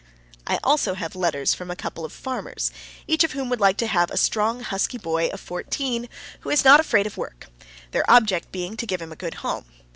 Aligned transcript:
I 0.47 0.57
also 0.63 0.95
have 0.95 1.13
letters 1.15 1.53
from 1.53 1.69
a 1.69 1.75
couple 1.75 2.03
of 2.05 2.11
farmers, 2.11 2.71
each 3.05 3.23
of 3.23 3.33
whom 3.33 3.49
would 3.49 3.59
like 3.59 3.77
to 3.77 3.85
have 3.85 4.09
a 4.09 4.17
strong, 4.17 4.61
husky 4.61 4.97
boy 4.97 5.27
of 5.27 5.39
fourteen 5.39 6.09
who 6.39 6.49
is 6.49 6.65
not 6.65 6.79
afraid 6.79 7.05
of 7.05 7.17
work, 7.17 7.49
their 7.91 8.09
object 8.09 8.51
being 8.51 8.75
to 8.77 8.87
give 8.87 8.99
him 8.99 9.11
a 9.11 9.15
good 9.15 9.35
home. 9.45 9.65